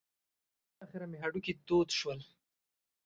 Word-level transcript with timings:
بالاخره 0.73 1.05
مې 1.11 1.17
هډوکي 1.23 1.53
تود 1.67 1.87
شول. 1.97 2.19